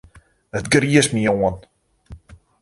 [0.59, 1.55] It griist my oan.